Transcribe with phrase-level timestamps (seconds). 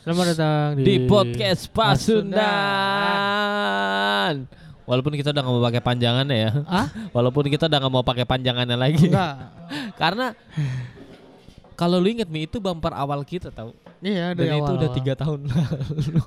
[0.00, 2.40] Selamat datang di, di podcast Pasundan.
[4.88, 6.50] Walaupun kita udah nggak mau pakai panjangannya ya.
[6.64, 6.88] Ah?
[7.16, 9.12] Walaupun kita udah nggak mau pakai panjangannya lagi.
[9.12, 9.52] Enggak.
[10.00, 10.32] Karena
[11.76, 13.76] kalau lu inget nih itu bumper awal kita tahu.
[14.00, 14.80] Iya, dari Dan itu awal.
[14.80, 15.76] udah tiga tahun lalu.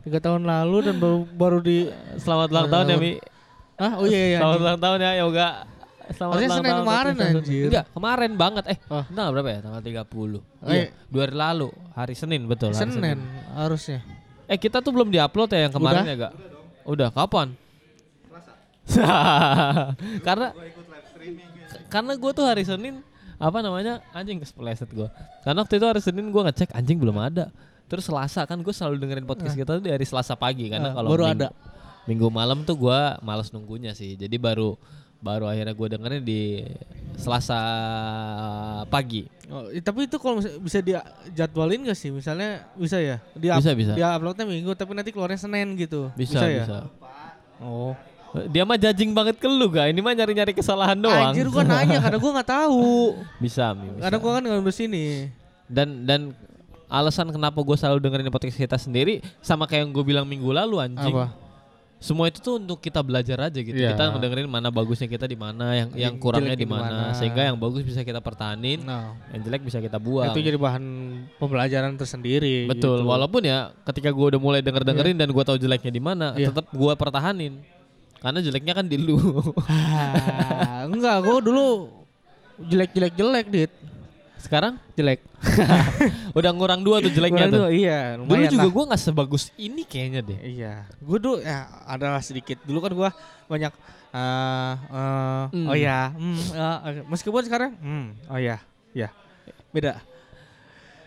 [0.05, 1.89] Tiga tahun lalu dan baru, baru di
[2.21, 3.17] Selamat ulang tahun ya Mi.
[3.73, 4.39] Ah, oh iya iya.
[4.39, 5.49] Selamat ulang tahun ya Yoga.
[6.13, 7.65] Selamat Harusnya ulang Senin tahun kemarin, anjir.
[7.73, 8.63] Enggak, kemarin banget.
[8.69, 9.01] Eh, Oh.
[9.09, 9.59] tanggal berapa ya?
[9.65, 10.05] Tanggal 30.
[10.61, 10.85] Oh, iya.
[11.09, 12.73] dua hari lalu, hari Senin betul.
[12.73, 13.17] hari Senin
[13.53, 14.01] harusnya.
[14.49, 16.11] Eh kita tuh belum diupload ya yang kemarin Udah.
[16.11, 16.33] ya gak?
[16.83, 17.47] Udah kapan?
[20.27, 20.51] karena
[21.87, 22.99] karena gue tuh hari Senin
[23.39, 25.07] apa namanya anjing kespleset gue.
[25.43, 27.47] Karena waktu itu hari Senin gue ngecek anjing belum ada.
[27.87, 30.95] Terus Selasa kan gue selalu dengerin podcast kita tuh di hari Selasa pagi karena Nah,
[30.97, 31.49] kalau baru minggu, ada.
[32.09, 34.15] minggu malam tuh gue males nunggunya sih.
[34.17, 34.75] Jadi baru
[35.23, 36.41] baru akhirnya gue dengerin di
[37.15, 37.59] Selasa
[38.91, 39.23] pagi.
[39.47, 42.09] Oh, tapi itu kalau bisa dijadwalin gak sih?
[42.11, 43.23] Misalnya bisa ya?
[43.31, 43.93] Di Bisa, bisa.
[43.95, 46.11] Dia uploadnya minggu tapi nanti keluarnya Senin gitu.
[46.19, 46.65] Bisa ya?
[46.67, 46.77] bisa.
[47.63, 47.93] Oh.
[48.49, 49.93] Dia mah judging banget ke lu gak?
[49.93, 51.31] Ini mah nyari-nyari kesalahan doang.
[51.31, 53.13] Anjir gua nanya karena gua nggak tahu.
[53.45, 54.01] Bisa, Mi, bisa.
[54.09, 55.29] Karena gua kan nggak sini.
[55.69, 56.21] dan dan
[56.93, 60.77] alasan kenapa gue selalu dengerin podcast kita sendiri sama kayak yang gue bilang minggu lalu
[60.77, 61.33] anjing Apa?
[62.03, 63.95] Semua itu tuh untuk kita belajar aja gitu Iya.
[63.95, 67.79] kita mendengerin mana bagusnya kita di mana yang yang kurangnya di mana sehingga yang bagus
[67.79, 70.83] bisa kita pertahanin Nah, yang jelek bisa kita buang itu jadi bahan
[71.39, 72.67] pembelajaran tersendiri.
[72.67, 73.07] betul gitu.
[73.07, 76.51] walaupun ya ketika gue udah mulai denger dengerin dan gue tahu jeleknya di mana Iya.
[76.51, 77.63] tetap gue pertahanin
[78.19, 79.15] karena jeleknya kan di lu
[79.71, 81.67] Ah, enggak, gua dulu
[82.59, 83.71] jelek-jelek jelek, Dit.
[84.43, 85.23] Sekarang Jelek.
[86.37, 88.71] udah ngurang dua tuh jeleknya tuh dua, iya, dulu lumayan juga lah.
[88.71, 92.59] gue nggak sebagus ini kayaknya deh Iya, gue dulu ya adalah sedikit.
[92.61, 93.09] Dulu kan gua
[93.45, 93.71] banyak
[94.11, 95.65] eh eh, Hmm.
[95.65, 98.59] oh ya, eh, eh, meskipun sekarang hmm, oh ya,
[98.91, 99.09] ya.
[99.69, 99.97] Beda.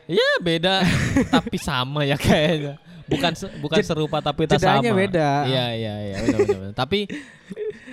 [0.07, 0.83] Ya beda
[1.35, 2.79] tapi sama ya kayaknya.
[3.07, 4.83] Bukan se- bukan serupa tapi tak sama.
[4.83, 5.47] beda.
[5.47, 6.59] Iya iya iya benar benar.
[6.61, 6.75] benar.
[6.75, 6.99] Tapi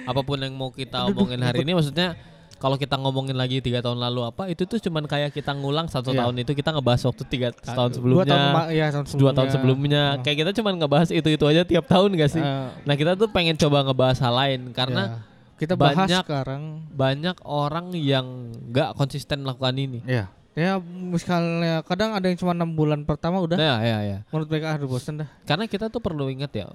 [0.03, 2.17] apa pun yang mau kita omongin hari ini maksudnya
[2.63, 6.09] kalau kita ngomongin lagi tiga tahun lalu apa itu tuh cuman kayak kita ngulang satu
[6.09, 6.24] Iya.
[6.24, 9.50] tahun itu kita ngebahas waktu tiga tahun Dua sebelumnya tahun, kema- iya, tahun dua tahun
[9.51, 10.22] sebelumnya Oh.
[10.22, 13.28] kayak kita cuman ngebahas itu itu aja tiap tahun gak sih Eh, nah kita tuh
[13.28, 15.18] pengen coba ngebahas hal lain karena ya.
[15.56, 18.25] kita bahas banyak- sekarang banyak orang yang
[18.66, 23.56] nggak konsisten melakukan ini ya ya misalnya kadang ada yang cuma enam bulan pertama udah
[23.56, 26.72] nah ya ya menurut mereka aduh bosen dah Karena kita tuh perlu ingat ya.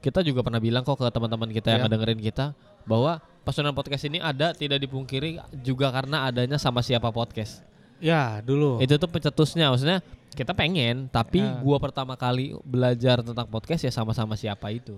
[0.00, 1.86] Kita juga pernah bilang kok ke teman-teman kita yang Iya.
[1.86, 2.44] ngedengerin kita
[2.84, 7.64] bahwa Pasundan Podcast ini ada tidak dipungkiri juga karena adanya sama siapa podcast.
[7.98, 11.58] ya dulu Itu tuh pencetusnya maksudnya kita pengen tapi Ah.
[11.58, 14.96] gua pertama kali belajar tentang podcast ya sama-sama siapa itu.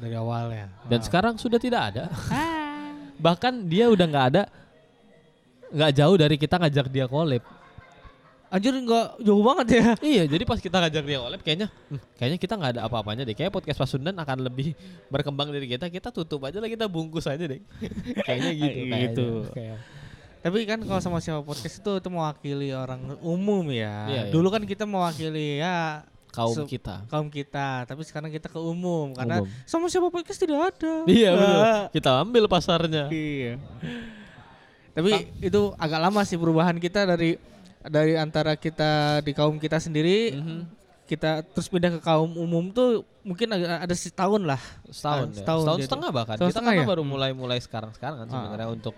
[0.00, 1.04] dari awalnya Dan Ah.
[1.04, 2.08] sekarang sudah tidak ada.
[3.20, 4.42] Bahkan dia udah nggak ada
[5.70, 7.44] nggak jauh dari kita ngajak dia collab.
[8.50, 12.38] Anjir nggak jauh banget ya Iya, jadi pas kita ngajak dia collab kayaknya "Hmm, kayaknya
[12.38, 13.32] kita nggak ada apa-apanya deh.
[13.32, 14.74] Kayak podcast Pasundan akan lebih
[15.06, 15.86] berkembang dari kita.
[15.86, 17.62] Kita tutup aja lah, kita bungkus aja deh.
[18.26, 18.78] kayaknya gitu.
[18.82, 18.88] Gitu.
[18.90, 19.50] kayaknya.
[19.54, 19.80] Kayak-
[20.40, 24.08] Tapi kan kalau sama siapa podcast itu itu mewakili orang umum ya.
[24.08, 24.32] Iya, iya.
[24.32, 27.06] Dulu kan kita mewakili ya Kaum Se- kita.
[27.06, 29.50] kaum kita, tapi sekarang kita ke umum karena Umum.
[29.66, 31.02] sama siapa podcast tidak ada.
[31.04, 31.58] Iya betul.
[31.60, 31.82] Ah.
[31.90, 33.10] Kita ambil pasarnya.
[33.10, 33.58] Iya.
[34.90, 35.10] Tapi
[35.40, 37.38] itu agak lama sih perubahan kita dari
[37.82, 40.60] dari antara kita di kaum kita sendiri Mhm.
[41.06, 44.60] kita terus pindah ke kaum umum tuh mungkin ada setahun lah.
[44.86, 45.36] Setahun, Ah, ya.
[45.36, 45.86] setahun setahun jadi.
[45.88, 46.34] setengah bahkan.
[46.34, 46.88] Setahun kita setengah kan ya?
[46.88, 48.34] baru mulai-mulai sekarang-sekarang kan Ah.
[48.36, 48.94] sebenarnya untuk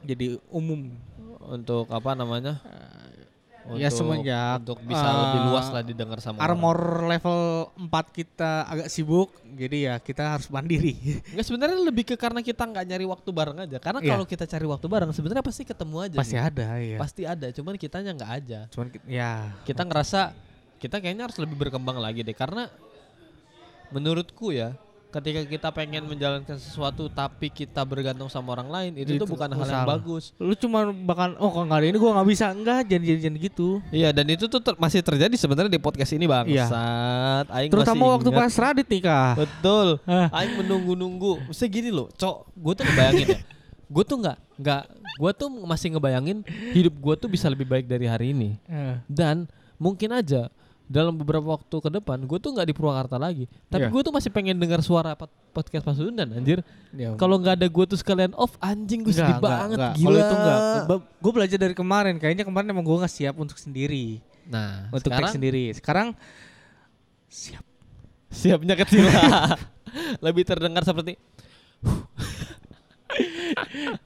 [0.00, 0.92] Jadi umum.
[1.44, 2.60] untuk apa namanya?
[3.80, 6.52] Ya semenjak, untuk bisa ah, lebih luas lah didengar sama orang.
[6.52, 7.40] Armor level
[7.80, 10.92] 4 kita agak sibuk, jadi ya kita harus mandiri.
[11.32, 13.78] Enggak sebenarnya lebih ke karena kita nggak nyari waktu bareng aja.
[13.80, 14.10] Karena Iya.
[14.16, 16.16] kalau kita cari waktu bareng sebenarnya pasti ketemu aja.
[16.20, 16.44] Pasti nih.
[16.44, 16.98] ada ya.
[17.00, 18.60] Pasti ada, cuman kitanya nggak aja.
[18.68, 20.36] Cuman ya Kita ngerasa
[20.76, 22.68] kita kayaknya harus lebih berkembang lagi deh karena
[23.88, 24.76] menurutku ya
[25.14, 29.46] ketika kita pengen menjalankan sesuatu tapi kita bergantung sama orang lain itu, tuh Itu bukan
[29.54, 30.34] hal yang bagus.
[30.42, 33.68] lu cuma bakal oh kalau ada ini gua nggak bisa enggak jangan, jangan gitu.
[33.94, 36.26] Iya dan itu tuh ter- masih terjadi sebenarnya di podcast ini.
[36.26, 36.66] Aing Iya.
[37.70, 38.40] Terutama masih waktu ingat.
[38.42, 39.30] pas Radit nikah.
[39.38, 39.88] Betul.
[40.08, 41.32] Aing menunggu-nunggu.
[41.52, 42.50] Mesti gini loh, cok.
[42.58, 43.40] Gue tuh ngebayangin ya.
[43.86, 44.82] Gue tuh nggak nggak.
[45.14, 46.42] Gue tuh masih ngebayangin
[46.74, 48.58] hidup gue tuh bisa lebih baik dari hari ini.
[49.06, 49.46] Dan
[49.78, 50.50] mungkin aja
[50.84, 53.48] dalam beberapa waktu ke depan gue tuh nggak di Purwakarta lagi.
[53.66, 53.92] Tapi Iya.
[53.92, 56.60] gue tuh masih pengen dengar suara pod- podcast Pasundan anjir.
[56.92, 57.16] ya.
[57.16, 60.04] Kalau nggak ada gue tuh sekalian off anjing gue sedih banget gila.
[60.04, 60.58] Kalau itu enggak.
[61.18, 62.14] Gue belajar dari kemarin.
[62.16, 65.64] Kayaknya kemarin emang gue nggak siap untuk sendiri, Nah, untuk sekarang take sendiri.
[65.72, 66.08] Sekarang
[67.26, 67.64] siap.
[68.28, 69.54] siapnya kecil lah.
[70.26, 71.14] lebih terdengar seperti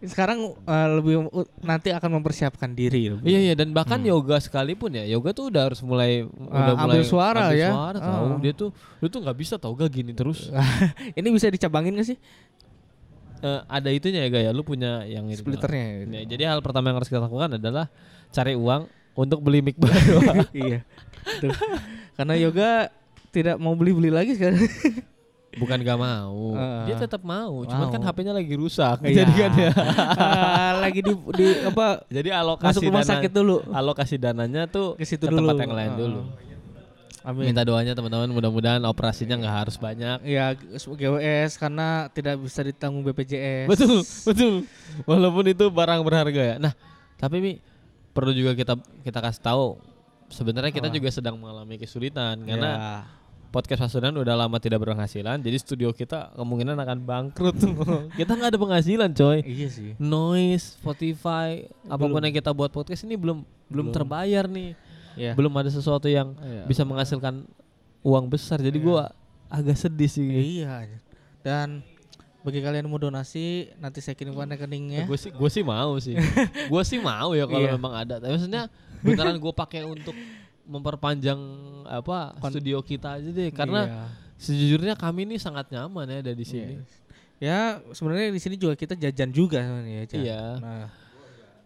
[0.01, 1.29] Sekarang eh, lebih
[1.61, 3.25] nanti akan mempersiapkan diri lebih.
[3.25, 6.83] Iya iya dan bahkan yoga sekalipun ya yoga tuh udah harus mulai udah Hmm.
[6.83, 7.71] ambil mulai suara ambil ya.
[7.71, 8.39] suara tahu Ah.
[8.39, 10.49] dia tuh lu tuh nggak bisa tau gak gini terus
[11.19, 12.19] Ini bisa dicabangin gak sih
[13.39, 16.11] Eh, ada itunya ya gaya lu punya yang itu splitternya?
[16.11, 17.87] Ya, jadi hal pertama yang harus kita lakukan adalah
[18.29, 20.19] cari uang untuk beli mic baru
[20.53, 20.83] iya.
[21.39, 21.55] Tuh.
[22.13, 22.91] Karena yoga
[23.31, 24.59] tidak mau beli-beli lagi sekarang.
[25.51, 26.85] bukan gak mau Ah.
[26.85, 27.93] dia tetap mau cuman Mau.
[27.93, 29.25] kan HP-nya lagi rusak Iya.
[29.25, 29.71] jadi kan ya
[30.15, 33.57] Ah, lagi di, di apa jadi alokasi masuk rumah dana sakit dulu.
[33.67, 35.57] alokasi dananya tuh Ke situ tempat dulu.
[35.59, 35.97] yang lain Ah.
[35.97, 36.21] dulu
[37.21, 37.45] Amin.
[37.47, 43.67] minta doanya teman-teman mudah-mudahan operasinya nggak harus banyak Ya GWS karena tidak bisa ditanggung BPJS.
[43.67, 44.55] betul betul
[45.05, 46.73] walaupun itu barang berharga ya nah
[47.15, 47.53] tapi mi
[48.11, 49.67] perlu juga kita kita kasih tahu
[50.29, 50.95] sebenarnya kita Apa?
[50.95, 52.89] juga sedang mengalami kesulitan karena Ya.
[53.49, 57.57] Podcast Pasudan udah lama tidak berpenghasilan jadi studio kita kemungkinan akan bangkrut
[58.21, 59.91] kita nggak ada penghasilan coy Iya sih.
[59.97, 63.95] noise Spotify apa pun yang kita buat podcast ini belum belum, Belum.
[63.95, 64.73] terbayar nih
[65.13, 65.35] Ya.
[65.35, 66.63] belum ada sesuatu yang Iya.
[66.65, 67.43] bisa menghasilkan
[68.01, 69.11] uang besar jadi gua
[69.49, 70.29] agak sedih sih
[70.61, 70.87] Iya.
[71.41, 71.83] Dan
[72.39, 75.05] bagi kalian yang mau donasi nanti saya kirimkan rekeningnya.
[75.05, 76.15] gue sih gue sih mau sih
[76.71, 77.75] gue sih mau ya kalau Iya.
[77.75, 80.15] memang ada tapi maksudnya beneran gue pakai untuk
[80.69, 81.41] memperpanjang
[81.85, 84.03] apa Kon- studio kita aja deh karena Iya.
[84.37, 86.77] sejujurnya kami ini sangat nyaman ya ada di sini
[87.39, 90.05] Ya sebenarnya di sini juga kita jajan juga sebenarnya.
[90.05, 90.19] Jan.
[90.21, 90.43] Iya.
[90.59, 90.87] Nah,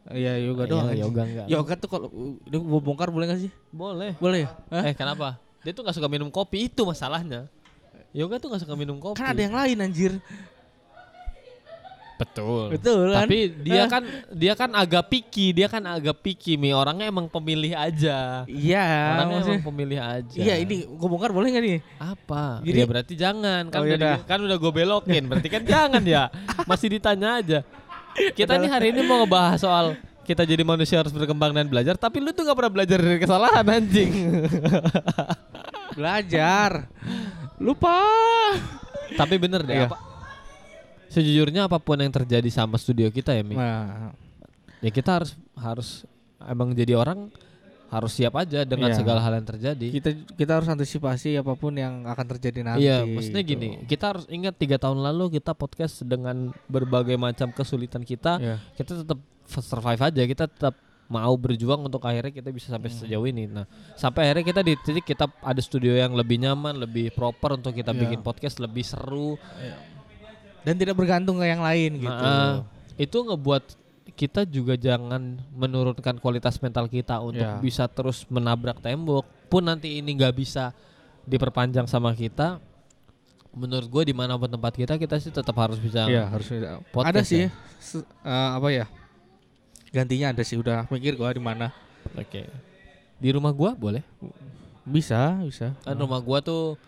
[0.04, 0.86] Iya yoga Iya, doang.
[0.86, 1.00] aja.
[1.00, 2.06] yoga enggak Yoga tuh kalau
[2.44, 3.52] gua bongkar boleh gak sih?
[3.70, 4.50] boleh Boleh ya?
[4.68, 4.82] Hah?
[4.84, 7.46] eh kenapa dia tuh nggak suka minum kopi itu masalahnya
[8.10, 10.12] yoga tuh nggak suka minum kopi Kan ada yang lain anjir.
[12.14, 13.24] Betul Betul kan?
[13.24, 13.86] tapi dia Eh.
[13.86, 18.86] kan dia kan agak picky dia kan agak picky mi orangnya emang pemilih aja Iya.
[19.16, 21.78] orangnya maksudnya- emang pemilih aja Iya ini gua bongkar boleh gak nih?
[21.96, 22.60] Apa?
[22.60, 26.30] Jadi- ya berarti jangan kan Oh, udah kan udah gue belokin berarti kan jangan ya
[26.70, 27.58] masih ditanya aja
[28.30, 29.86] kita nih hari ini mau ngebahas soal
[30.22, 33.64] kita jadi manusia harus berkembang dan belajar tapi lu tuh gak pernah belajar dari kesalahan
[33.64, 34.12] anjing
[35.92, 36.88] Belajar.
[37.58, 37.98] Lupa.
[39.12, 39.86] tapi bener deh Iya.
[39.86, 40.11] apa
[41.12, 44.16] sejujurnya apa pun yang terjadi sama studio kita ya Mi Nah,
[44.80, 45.88] ya kita harus harus
[46.42, 47.28] emang jadi orang
[47.86, 48.96] harus siap aja dengan Iya.
[48.96, 52.88] segala hal yang terjadi kita kita harus antisipasi apa pun yang akan terjadi nanti.
[52.88, 53.52] Iya, maksudnya gitu.
[53.52, 58.56] gini, kita harus ingat tiga tahun lalu kita podcast dengan berbagai macam kesulitan kita, Iya.
[58.74, 60.72] kita tetap survive aja, kita tetap
[61.06, 62.96] mau berjuang untuk akhirnya kita bisa sampai Hmm.
[62.96, 63.44] sejauh ini.
[63.44, 67.76] Nah, sampai akhirnya kita di titik kita ada studio yang lebih nyaman, lebih proper untuk
[67.76, 68.00] kita Iya.
[68.00, 69.36] bikin podcast lebih seru.
[70.62, 72.10] Dan tidak bergantung ke yang lain gitu.
[72.10, 72.62] Nah,
[72.94, 73.64] itu ngebuat
[74.12, 77.58] kita juga jangan menurunkan kualitas mental kita untuk Iya.
[77.58, 79.24] bisa terus menabrak tembok.
[79.48, 80.70] Pun nanti ini nggak bisa
[81.24, 82.60] diperpanjang sama kita.
[83.52, 86.08] Menurut gue di mana pun tempat kita kita sih tetap harus bisa.
[86.08, 86.80] Iya, harus ada.
[86.88, 87.28] Podcast ada ya?
[87.28, 87.44] sih
[87.78, 88.86] se- eh, apa ya?
[89.92, 91.68] Gantinya ada sih udah mikir gua di mana.
[92.16, 92.48] Oke.
[93.20, 94.00] Di rumah gua boleh.
[94.82, 95.76] Bisa, bisa.
[95.84, 96.80] Kan rumah gua tuh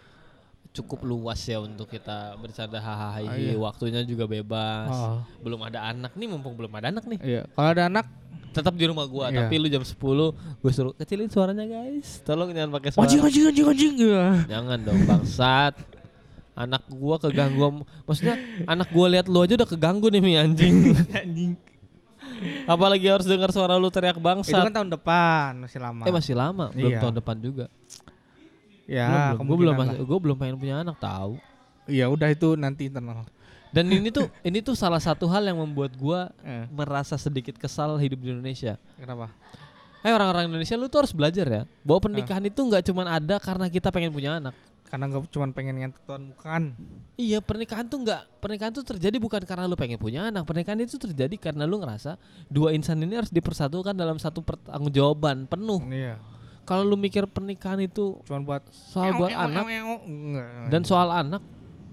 [0.74, 3.22] cukup luas ya untuk kita bercanda hahaha.
[3.22, 3.54] Ah, iya.
[3.54, 4.90] Waktunya juga bebas.
[4.90, 7.18] Oh, Belum ada anak nih, mumpung belum ada anak nih.
[7.22, 7.42] iya.
[7.48, 8.06] Kalau ada anak,
[8.50, 9.50] Tetap di rumah gua, Iya.
[9.50, 9.98] tapi lu jam 10
[10.30, 12.22] gue suruh kecilin suaranya guys.
[12.22, 13.02] Tolong jangan pakai suara.
[13.02, 14.14] anjing anjing anjing anjing gitu.
[14.46, 15.74] Jangan dong bangsat.
[16.54, 20.94] Anak gua keganggu Maksudnya anak gua lihat lu aja udah keganggu nih mi anjing.
[21.18, 21.58] anjing.
[22.64, 24.62] Apalagi harus dengar suara lu teriak Itu bangsat.
[24.62, 26.02] kan tahun depan, masih lama.
[26.06, 26.98] Eh masih lama, belum Iya.
[27.02, 27.66] tahun depan juga.
[28.86, 31.36] Ya, gue belum gue belum pengen punya anak tahu.
[31.84, 33.28] Iya, udah itu nanti internal.
[33.68, 37.98] Dan ini tuh ini tuh salah satu hal yang membuat gua Eh, merasa sedikit kesal
[37.98, 38.78] hidup di Indonesia.
[38.94, 39.28] kenapa?
[40.00, 42.04] Eh orang-orang Indonesia lu tuh harus belajar ya bahwa Eh.
[42.06, 44.54] pernikahan itu nggak cuma ada karena kita pengen punya anak.
[44.84, 46.62] Karena nggak cuma pengen ngentot tuan bukan.
[47.16, 50.44] Iya pernikahan tuh nggak pernikahan tuh terjadi bukan karena lu pengen punya anak.
[50.44, 52.14] Pernikahan itu terjadi karena lu ngerasa
[52.46, 55.82] dua insan ini harus dipersatukan dalam satu pertanggungjawaban penuh.
[55.88, 56.20] Iya.
[56.64, 59.64] Kalau lu mikir pernikahan itu Cuma buat soal buat anak
[60.68, 61.44] dan soal anak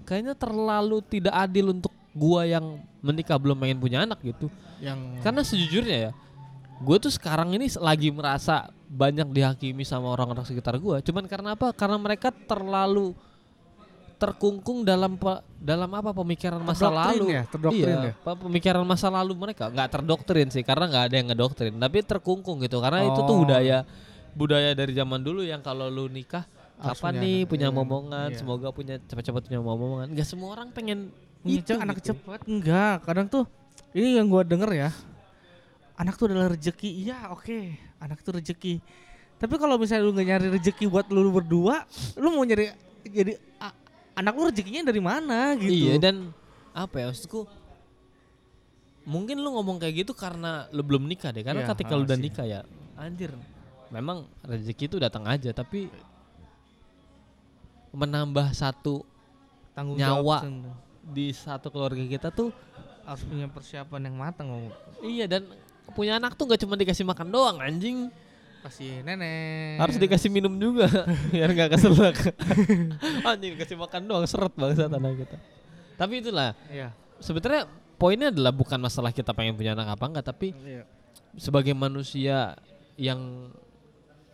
[0.02, 4.48] kayaknya terlalu tidak adil untuk gua yang menikah belum pengen punya anak gitu.
[4.78, 6.10] yang Karena sejujurnya ya,
[6.78, 10.98] gue tuh sekarang ini lagi merasa banyak dihakimi sama orang-orang sekitar gue.
[11.00, 11.70] Cuman karena apa?
[11.70, 13.14] Karena mereka terlalu
[14.18, 17.26] terkungkung dalam pe- dalam apa pemikiran masa Terdoktrin lalu.
[17.26, 18.14] ya, terdoktrin iya, ya?
[18.14, 22.62] pe- pemikiran masa lalu mereka nggak terdoktrin sih, karena nggak ada yang ngedoktrin, tapi terkungkung
[22.62, 22.78] gitu.
[22.78, 23.42] Karena itu tuh Oh.
[23.42, 23.82] budaya
[24.32, 26.44] budaya dari zaman dulu yang kalau lu nikah
[26.76, 27.48] kapan nih anak.
[27.48, 28.36] punya Iya, momongan, iya.
[28.36, 30.06] semoga punya cepat-cepat punya momongan.
[30.10, 31.12] Gak semua orang pengen
[31.42, 32.14] itu anak gitu.
[32.14, 33.44] cepat enggak kadang tuh
[33.92, 34.90] ini yang gua denger ya
[35.94, 37.66] anak tuh adalah rezeki iya oke
[37.98, 38.78] anak tuh rezeki
[39.36, 41.82] tapi kalau misalnya lu nggak nyari rezeki buat lu berdua
[42.14, 42.70] lu mau nyari
[43.02, 43.74] jadi a-
[44.14, 46.30] anak lu rezekinya dari mana gitu Iya dan
[46.70, 47.42] apa ya maksudku
[49.02, 52.06] mungkin lu ngomong kayak gitu karena lu belum nikah deh karena Iya, ketika lu ah,
[52.06, 52.24] udah sih.
[52.24, 52.60] nikah ya
[52.94, 53.34] anjir
[53.92, 55.92] memang rezeki itu datang aja tapi
[57.92, 59.04] menambah satu
[59.72, 60.40] Tanggung Nyawa.
[60.40, 60.42] jawab
[61.02, 62.48] di satu keluarga kita tuh
[63.02, 64.72] harus punya persiapan yang matang ngomong.
[65.02, 65.44] iya dan
[65.92, 68.08] punya anak tuh gak cuma dikasih makan doang anjing
[68.62, 69.74] Kasih nenek.
[69.76, 70.86] harus dikasih minum juga
[71.34, 72.14] biar nggak keselak
[73.28, 75.36] anjing kasih makan doang seret bangsa tanah kita
[75.98, 76.94] tapi itulah Iya.
[77.18, 77.66] sebenarnya
[77.98, 80.86] poinnya adalah bukan masalah kita pengen punya anak apa enggak tapi Iya.
[81.34, 82.54] sebagai manusia
[82.94, 83.50] yang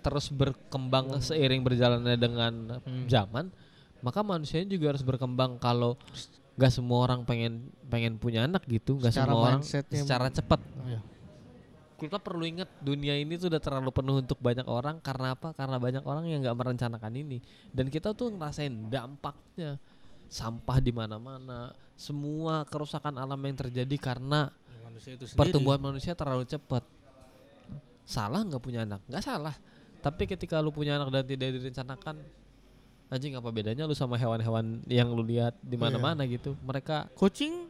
[0.08, 3.04] terus berkembang seiring berjalannya dengan Hmm.
[3.04, 3.52] zaman
[3.98, 6.00] maka manusianya juga harus berkembang kalau
[6.54, 11.00] nggak semua orang pengen pengen punya anak gitu nggak semua orang secara cepat Iya.
[11.98, 15.76] kita perlu ingat dunia ini tuh udah terlalu penuh untuk banyak orang karena apa karena
[15.76, 17.38] banyak orang yang nggak merencanakan ini
[17.68, 19.76] dan kita tuh ngerasain dampaknya
[20.26, 24.50] sampah di mana-mana semua kerusakan alam yang terjadi karena
[24.80, 25.38] Manusia itu sendiri.
[25.40, 26.82] pertumbuhan manusia terlalu cepat.
[28.02, 29.04] Salah nggak punya anak?
[29.04, 29.54] Nggak salah.
[29.98, 32.22] Tapi ketika lu punya anak dan tidak direncanakan,
[33.10, 36.54] anjing apa bedanya lu sama hewan-hewan yang lu lihat di mana-mana gitu?
[36.62, 37.66] Mereka, Kucing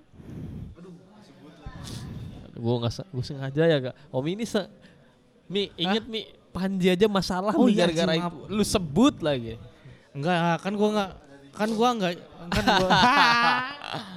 [2.58, 3.96] gua nggak, gua sengaja ya gak.
[4.10, 4.66] Om ini se,
[5.46, 8.38] mi inget mi Panji aja masalah Oh iya, gara-gara itu.
[8.50, 9.60] Lu sebut lagi.
[10.16, 11.10] enggak kan gua enggak
[11.54, 12.12] kan gua enggak
[12.50, 12.90] kan gua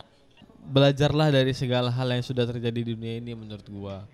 [0.74, 4.08] Belajarlah dari segala hal yang sudah terjadi di dunia ini menurut gua.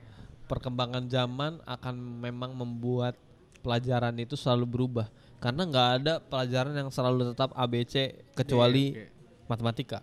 [0.50, 3.16] Perkembangan zaman akan memang membuat
[3.60, 9.10] pelajaran itu selalu berubah karena nggak ada pelajaran yang selalu tetap ABC kecuali Iya,
[9.46, 10.00] matematika.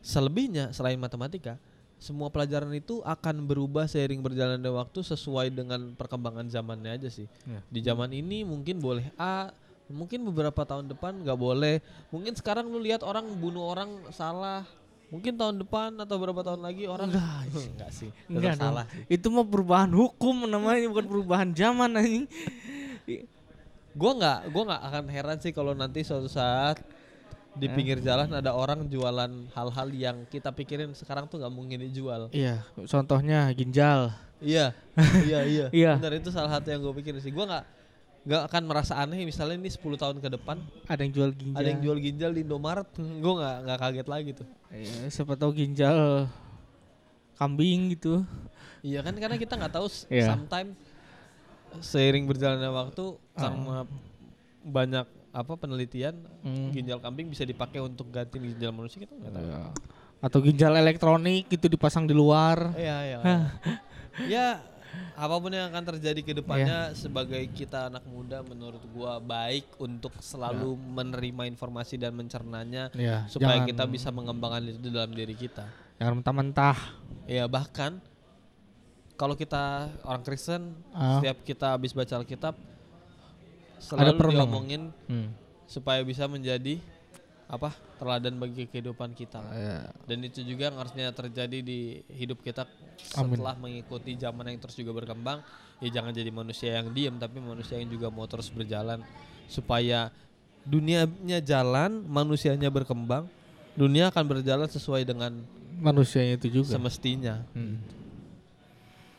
[0.00, 1.60] Selebihnya selain matematika,
[2.00, 7.28] semua pelajaran itu akan berubah seiring berjalannya waktu sesuai dengan perkembangan zamannya aja sih.
[7.44, 7.60] Iya.
[7.68, 9.52] Di zaman ini mungkin boleh A,
[9.92, 11.84] mungkin beberapa tahun depan nggak boleh.
[12.08, 14.64] Mungkin sekarang lu lihat orang bunuh orang salah.
[15.10, 17.50] Mungkin tahun depan atau beberapa tahun lagi orang enggak,
[17.90, 18.10] sih.
[18.14, 19.18] tetap enggak salah sih.
[19.18, 22.30] Itu mah perubahan hukum namanya bukan perubahan zaman anjing.
[23.90, 26.78] Gua nggak gua nggak akan heran sih kalau nanti suatu saat
[27.50, 27.74] di Eh?
[27.74, 32.30] pinggir jalan ada orang jualan hal-hal yang kita pikirin sekarang tuh nggak mungkin dijual.
[32.30, 34.14] Iya, contohnya ginjal.
[34.38, 34.70] Iya,
[35.26, 35.66] iya, iya.
[35.74, 35.92] Iya.
[35.98, 37.34] Benar itu salah satu yang gue pikirin sih.
[37.34, 37.64] Gua nggak
[38.20, 41.56] nggak akan merasa aneh misalnya ini 10 tahun ke depan Ada yang jual ginjal.
[41.56, 42.88] ada yang jual ginjal di Indomaret,
[43.24, 44.48] gue nggak nggak kaget lagi tuh.
[44.68, 46.28] Iya, siapa tahu ginjal
[47.34, 48.22] kambing gitu.
[48.80, 50.26] Iya kan karena kita nggak tahu Iya.
[50.30, 50.76] sometimes
[51.80, 53.86] seiring berjalannya waktu karena
[54.60, 56.68] banyak apa penelitian Hmm.
[56.70, 59.44] ginjal kambing bisa dipakai untuk ganti ginjal manusia kita nggak tahu.
[59.44, 59.60] Iya.
[60.20, 62.76] Atau ginjal elektronik gitu dipasang di luar.
[62.76, 63.18] Iya iya.
[63.18, 63.38] iya.
[64.26, 64.46] ya
[65.12, 70.16] apa pun yang akan terjadi ke depannya sebagai kita anak muda menurut gua baik untuk
[70.18, 75.68] selalu menerima informasi dan mencernanya Iya, supaya jangan- kita bisa mengembangkan itu dalam diri kita.
[75.96, 76.78] Jangan mentah-mentah.
[77.24, 78.00] Ya bahkan
[79.14, 79.60] kalau kita
[80.02, 81.16] orang Kristen Ah.
[81.16, 82.56] setiap kita habis baca Alkitab
[83.78, 84.36] selalu perenungan.
[84.40, 85.28] diomongin Hmm.
[85.64, 86.80] supaya bisa menjadi
[87.50, 89.42] apa teladan bagi kehidupan kita.
[89.50, 89.90] Iya.
[90.06, 92.70] Dan itu juga yang harusnya terjadi di hidup kita
[93.18, 93.34] Amin.
[93.34, 95.42] setelah mengikuti zaman yang terus juga berkembang.
[95.82, 99.02] Ya jangan jadi manusia yang diam tapi manusia yang juga mau terus berjalan
[99.50, 100.14] supaya
[100.62, 103.26] dunianya jalan, manusianya berkembang,
[103.74, 105.42] dunia akan berjalan sesuai dengan
[105.80, 106.76] Manusianya itu juga.
[106.76, 107.42] semestinya.
[107.56, 107.80] Hmm.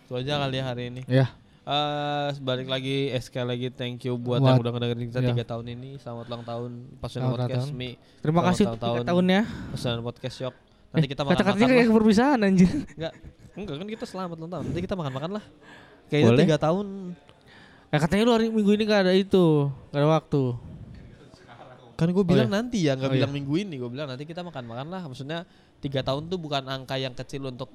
[0.05, 1.01] Itu aja kali ya hari ini.
[1.09, 1.33] Ya,
[1.72, 5.30] Eh balik lagi eh, sekali lagi thank you buat, Buat- yang udah ngedengerin kita ya.
[5.32, 5.90] tiga tahun ini.
[6.04, 7.80] Selamat ulang tahun ulang Podcast tahun.
[7.80, 7.90] Mi.
[8.20, 9.04] terima Selamat kasih ulang tiga tahun.
[9.08, 9.42] tahun ya.
[9.72, 10.56] Pasundan Podcast Yok.
[10.92, 12.70] Nanti kita makan Kata-katanya makan kayak keberpisahan anjir.
[13.00, 13.13] Enggak,
[13.56, 14.63] enggak kan kita selamat ulang tahun.
[14.68, 15.44] Nanti kita makan makan lah.
[16.12, 16.42] Kayaknya Boleh.
[16.44, 16.88] tiga tahun.
[17.88, 19.46] Ya katanya lu hari minggu ini gak ada itu,
[19.96, 20.44] gak ada waktu.
[21.96, 22.56] Kan gue bilang iya.
[22.60, 23.75] nanti ya, nggak Oh, bilang minggu ini.
[23.80, 25.08] Gue bilang nanti kita makan makan lah.
[25.08, 25.48] Maksudnya
[25.80, 27.72] tiga tahun tuh bukan angka yang kecil untuk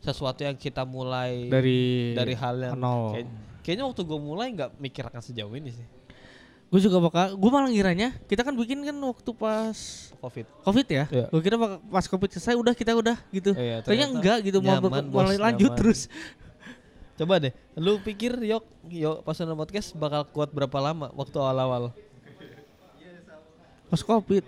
[0.00, 3.12] sesuatu yang kita mulai Dari dari hal yang nol.
[3.12, 5.86] kayak- kayaknya waktu gue mulai nggak mikir akan sejauh ini sih.
[6.68, 9.76] Gue juga bakal, gue malah ngiranya kita kan bikin kan waktu pas
[10.18, 10.44] Covid.
[10.62, 11.04] covid ya.
[11.08, 11.26] Iya.
[11.28, 11.56] Gue kira
[11.88, 13.52] pas covid selesai udah kita udah gitu.
[13.52, 15.78] Iya, Ternyata ternyata enggak gitu, mau nyaman, lanjut nyaman.
[15.80, 16.00] terus.
[17.16, 21.90] Coba deh, lu pikir yok yok Pasundan Podcast bakal kuat berapa lama waktu awal-awal?
[23.88, 24.44] Pas covid.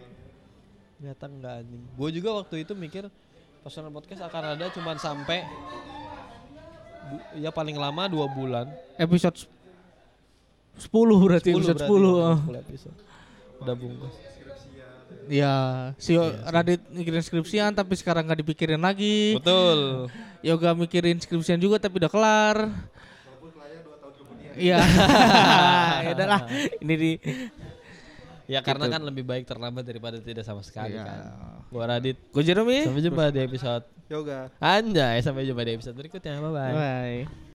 [0.94, 1.82] Ternyata enggak anjing.
[1.96, 3.08] Gue juga waktu itu mikir
[3.60, 5.44] Pasundan Podcast akan ada cuman sampai
[7.36, 8.72] ya paling lama dua bulan.
[8.96, 9.44] Episode
[10.80, 10.88] 10
[11.20, 12.00] berarti 10 episode berarti, 10.
[12.00, 12.38] ya, oh.
[12.56, 12.98] 10 episode.
[13.60, 14.14] Udah bungkus.
[15.30, 15.54] Ya,
[15.94, 19.36] si Iya Radit mikirin skripsian tapi sekarang nggak dipikirin lagi.
[19.36, 20.08] Betul.
[20.40, 22.56] Yoga mikirin skripsian juga tapi udah kelar.
[24.56, 24.80] Iya.
[26.08, 26.42] ya udahlah.
[26.80, 27.12] Ini di
[28.50, 28.94] Ya karena Gitu.
[28.98, 31.06] kan lebih baik terlambat daripada tidak sama sekali Iya.
[31.06, 31.20] kan.
[31.70, 32.18] Gua Radit.
[32.34, 32.82] Gue Jeremy.
[32.82, 34.50] Sampai jumpa di episode Yoga.
[34.58, 36.42] Anjay, sampai jumpa di episode berikutnya.
[36.42, 36.74] Bye bye.
[36.74, 37.46] Bye.